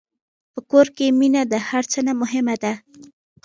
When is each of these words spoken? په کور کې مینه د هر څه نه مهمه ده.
په 0.53 0.59
کور 0.71 0.87
کې 0.95 1.15
مینه 1.19 1.41
د 1.51 1.53
هر 1.67 1.83
څه 1.91 1.99
نه 2.07 2.13
مهمه 2.21 2.55
ده. 2.63 2.73